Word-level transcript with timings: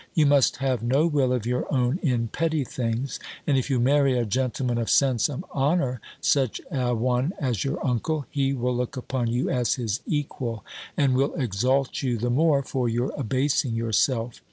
You 0.15 0.25
must 0.25 0.55
have 0.57 0.81
no 0.81 1.05
will 1.05 1.31
of 1.31 1.45
your 1.45 1.71
own, 1.71 1.99
in 2.01 2.27
petty 2.29 2.63
things; 2.63 3.19
and 3.45 3.55
if 3.55 3.69
you 3.69 3.79
marry 3.79 4.17
a 4.17 4.25
gentleman 4.25 4.79
of 4.79 4.89
sense 4.89 5.29
and 5.29 5.43
honour, 5.53 6.01
such 6.19 6.59
a 6.71 6.95
one 6.95 7.33
as 7.37 7.63
your 7.63 7.77
uncle, 7.85 8.25
he 8.31 8.51
will 8.51 8.75
look 8.75 8.97
upon 8.97 9.27
you 9.27 9.51
as 9.51 9.75
his 9.75 9.99
equal; 10.07 10.65
and 10.97 11.13
will 11.13 11.35
exalt 11.35 12.01
you 12.01 12.17
the 12.17 12.31
more 12.31 12.63
for 12.63 12.89
your 12.89 13.11
abasing 13.15 13.75
yourself. 13.75 14.39